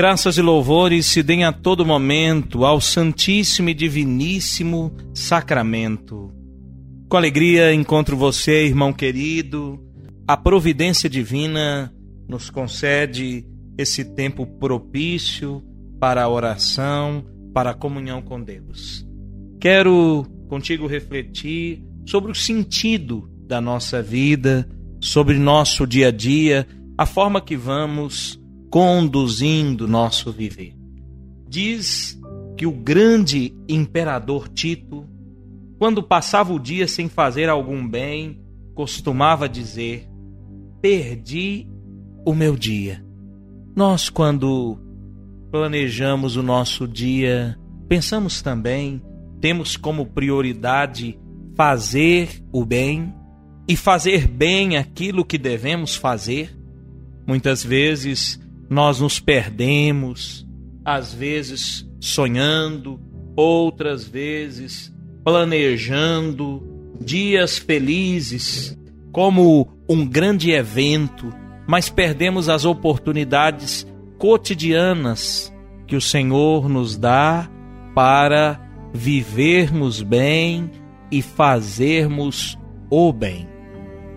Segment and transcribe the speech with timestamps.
[0.00, 6.32] Graças e louvores se deem a todo momento ao Santíssimo e Diviníssimo Sacramento.
[7.06, 9.78] Com alegria encontro você, irmão querido.
[10.26, 11.94] A providência divina
[12.26, 13.44] nos concede
[13.76, 15.62] esse tempo propício
[16.00, 19.06] para a oração, para a comunhão com Deus.
[19.60, 24.66] Quero contigo refletir sobre o sentido da nossa vida,
[24.98, 28.39] sobre nosso dia a dia, a forma que vamos
[28.70, 30.74] conduzindo nosso viver.
[31.48, 32.18] Diz
[32.56, 35.04] que o grande imperador Tito,
[35.78, 38.40] quando passava o dia sem fazer algum bem,
[38.74, 40.08] costumava dizer:
[40.80, 41.66] Perdi
[42.24, 43.04] o meu dia.
[43.74, 44.78] Nós, quando
[45.50, 49.02] planejamos o nosso dia, pensamos também,
[49.40, 51.18] temos como prioridade
[51.56, 53.12] fazer o bem
[53.66, 56.56] e fazer bem aquilo que devemos fazer.
[57.26, 58.40] Muitas vezes
[58.70, 60.46] nós nos perdemos,
[60.84, 63.00] às vezes sonhando,
[63.34, 64.94] outras vezes
[65.24, 66.62] planejando
[67.00, 68.78] dias felizes
[69.10, 71.32] como um grande evento,
[71.66, 73.84] mas perdemos as oportunidades
[74.18, 75.52] cotidianas
[75.86, 77.50] que o Senhor nos dá
[77.92, 78.60] para
[78.94, 80.70] vivermos bem
[81.10, 82.56] e fazermos
[82.88, 83.48] o bem.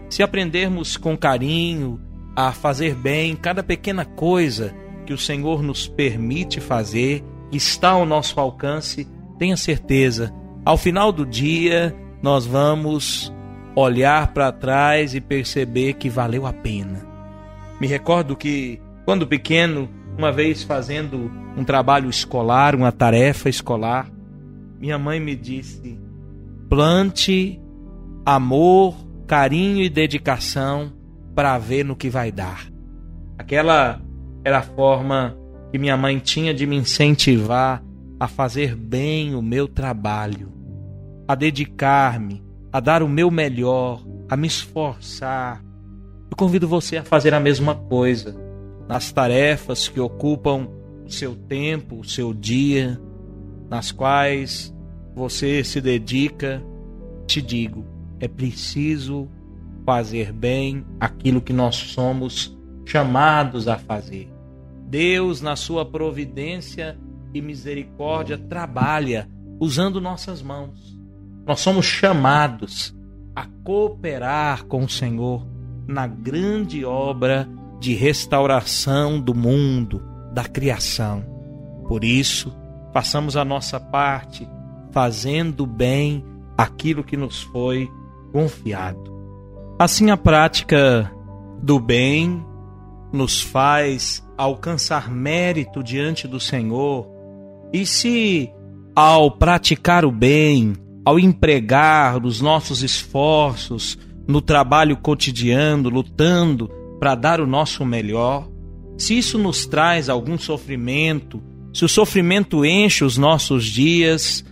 [0.09, 1.99] Se aprendermos com carinho
[2.35, 4.73] a fazer bem cada pequena coisa
[5.05, 9.07] que o Senhor nos permite fazer, está ao nosso alcance,
[9.37, 10.33] tenha certeza,
[10.65, 13.33] ao final do dia nós vamos
[13.75, 17.05] olhar para trás e perceber que valeu a pena.
[17.79, 24.09] Me recordo que, quando pequeno, uma vez fazendo um trabalho escolar, uma tarefa escolar,
[24.79, 25.99] minha mãe me disse:
[26.69, 27.59] plante
[28.25, 28.95] amor,
[29.27, 30.93] carinho e dedicação
[31.35, 32.67] para ver no que vai dar.
[33.37, 34.01] Aquela
[34.43, 35.37] era a forma
[35.71, 37.83] que minha mãe tinha de me incentivar
[38.19, 40.51] a fazer bem o meu trabalho,
[41.27, 45.63] a dedicar-me, a dar o meu melhor, a me esforçar.
[46.29, 48.35] Eu convido você a fazer a mesma coisa
[48.87, 50.67] nas tarefas que ocupam
[51.05, 52.99] o seu tempo, o seu dia,
[53.69, 54.73] nas quais
[55.15, 56.63] você se dedica.
[57.25, 57.85] Te digo,
[58.19, 59.29] é preciso
[59.85, 64.31] fazer bem aquilo que nós somos chamados a fazer.
[64.87, 66.97] Deus, na sua providência
[67.33, 69.27] e misericórdia, trabalha
[69.59, 70.99] usando nossas mãos.
[71.45, 72.95] Nós somos chamados
[73.35, 75.45] a cooperar com o Senhor
[75.87, 80.01] na grande obra de restauração do mundo,
[80.31, 81.25] da criação.
[81.87, 82.55] Por isso,
[82.93, 84.47] façamos a nossa parte,
[84.91, 86.23] fazendo bem
[86.57, 87.89] aquilo que nos foi
[88.31, 89.12] confiado.
[89.77, 91.11] Assim, a prática
[91.61, 92.45] do bem
[93.11, 97.07] nos faz alcançar mérito diante do Senhor.
[97.71, 98.51] E se,
[98.95, 100.73] ao praticar o bem,
[101.03, 103.97] ao empregar os nossos esforços
[104.27, 106.69] no trabalho cotidiano, lutando
[106.99, 108.47] para dar o nosso melhor,
[108.97, 111.41] se isso nos traz algum sofrimento,
[111.73, 114.45] se o sofrimento enche os nossos dias,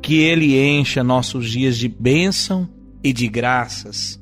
[0.00, 2.68] que ele encha nossos dias de bênção
[3.02, 4.17] e de graças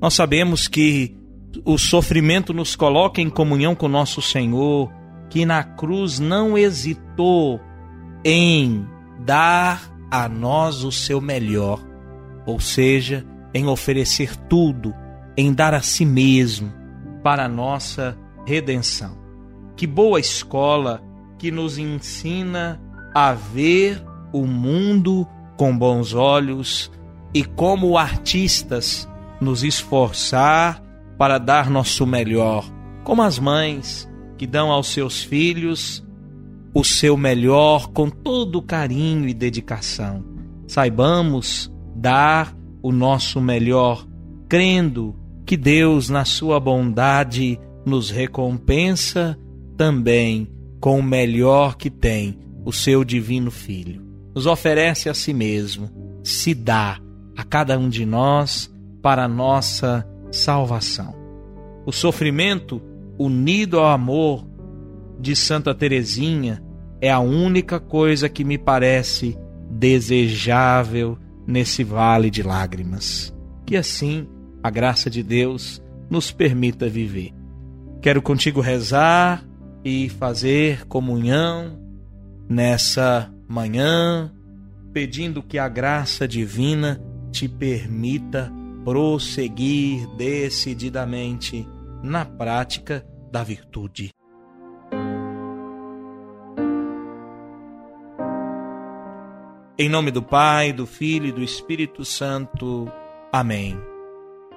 [0.00, 1.14] nós sabemos que
[1.64, 4.90] o sofrimento nos coloca em comunhão com nosso Senhor,
[5.28, 7.60] que na cruz não hesitou
[8.24, 8.86] em
[9.24, 11.84] dar a nós o seu melhor,
[12.46, 14.94] ou seja, em oferecer tudo,
[15.36, 16.72] em dar a si mesmo
[17.22, 19.18] para a nossa redenção.
[19.76, 21.02] Que boa escola
[21.38, 22.80] que nos ensina
[23.14, 25.26] a ver o mundo
[25.56, 26.90] com bons olhos
[27.34, 29.09] e como artistas
[29.40, 30.82] nos esforçar
[31.18, 32.64] para dar nosso melhor,
[33.04, 36.04] como as mães que dão aos seus filhos
[36.72, 40.24] o seu melhor com todo carinho e dedicação.
[40.66, 44.06] Saibamos dar o nosso melhor,
[44.48, 49.36] crendo que Deus, na sua bondade, nos recompensa
[49.76, 50.48] também
[50.80, 54.02] com o melhor que tem, o seu divino Filho.
[54.34, 55.90] Nos oferece a si mesmo,
[56.22, 57.00] se dá
[57.36, 58.72] a cada um de nós
[59.02, 61.14] para nossa salvação.
[61.86, 62.80] O sofrimento
[63.18, 64.46] unido ao amor
[65.20, 66.62] de Santa Teresinha,
[67.00, 69.38] é a única coisa que me parece
[69.70, 73.34] desejável nesse vale de lágrimas.
[73.66, 74.26] Que assim
[74.62, 77.32] a graça de Deus nos permita viver.
[78.00, 79.46] Quero contigo rezar
[79.84, 81.78] e fazer comunhão
[82.48, 84.32] nessa manhã,
[84.92, 87.00] pedindo que a graça divina
[87.30, 88.50] te permita
[88.84, 91.68] prosseguir decididamente
[92.02, 94.10] na prática da virtude.
[99.78, 102.90] Em nome do Pai, do Filho e do Espírito Santo.
[103.32, 103.80] Amém.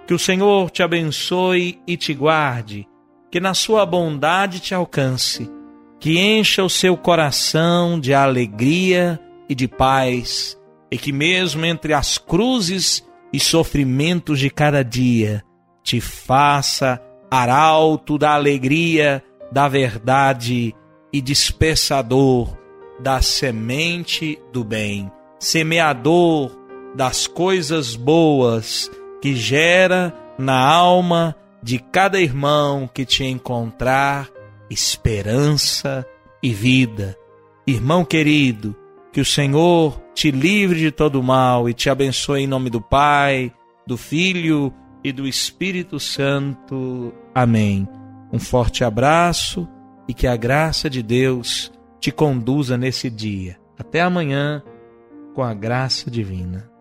[0.05, 2.85] Que o Senhor te abençoe e te guarde,
[3.31, 5.49] que na sua bondade te alcance,
[5.97, 9.17] que encha o seu coração de alegria
[9.47, 10.59] e de paz,
[10.91, 13.01] e que mesmo entre as cruzes
[13.33, 15.43] e sofrimentos de cada dia,
[15.83, 20.75] te faça arauto da alegria, da verdade
[21.11, 22.55] e dispersador
[22.99, 26.55] da semente do bem, semeador
[26.95, 28.89] das coisas boas
[29.19, 34.29] que gera na alma de cada irmão que te encontrar
[34.69, 36.05] esperança
[36.41, 37.17] e vida.
[37.65, 38.75] Irmão querido,
[39.13, 43.53] que o Senhor te livre de todo mal e te abençoe em nome do Pai,
[43.85, 44.73] do Filho
[45.03, 47.13] e do Espírito Santo.
[47.33, 47.87] Amém.
[48.31, 49.69] Um forte abraço
[50.07, 53.59] e que a graça de Deus te conduza nesse dia.
[53.77, 54.63] Até amanhã,
[55.35, 56.72] com a graça divina.